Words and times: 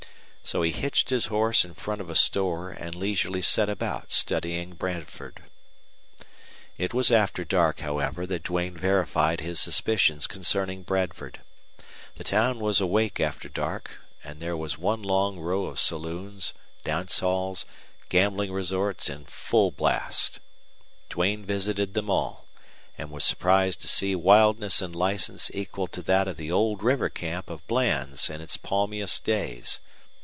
So 0.43 0.63
he 0.63 0.71
hitched 0.71 1.11
his 1.11 1.27
horse 1.27 1.63
in 1.63 1.75
front 1.75 2.01
of 2.01 2.09
a 2.09 2.15
store 2.15 2.71
and 2.71 2.93
leisurely 2.93 3.41
set 3.41 3.69
about 3.69 4.11
studying 4.11 4.73
Bradford. 4.73 5.43
It 6.77 6.93
was 6.93 7.09
after 7.09 7.45
dark, 7.45 7.79
however, 7.79 8.25
that 8.25 8.43
Duane 8.43 8.75
verified 8.75 9.39
his 9.39 9.61
suspicions 9.61 10.27
concerning 10.27 10.83
Bradford. 10.83 11.39
The 12.15 12.25
town 12.25 12.59
was 12.59 12.81
awake 12.81 13.21
after 13.21 13.47
dark, 13.47 14.01
and 14.25 14.39
there 14.41 14.57
was 14.57 14.77
one 14.77 15.01
long 15.01 15.39
row 15.39 15.67
of 15.67 15.79
saloons, 15.79 16.53
dance 16.83 17.19
halls, 17.21 17.65
gambling 18.09 18.51
resorts 18.51 19.09
in 19.09 19.23
full 19.25 19.71
blast. 19.71 20.41
Duane 21.07 21.45
visited 21.45 21.93
them 21.93 22.09
all, 22.09 22.45
and 22.97 23.09
was 23.09 23.23
surprised 23.23 23.79
to 23.81 23.87
see 23.87 24.15
wildness 24.15 24.81
and 24.81 24.93
license 24.97 25.49
equal 25.53 25.87
to 25.87 26.01
that 26.01 26.27
of 26.27 26.35
the 26.35 26.51
old 26.51 26.83
river 26.83 27.07
camp 27.09 27.49
of 27.49 27.65
Bland's 27.67 28.29
in 28.29 28.41
its 28.41 28.57
palmiest 28.57 29.23
days. 29.23 29.79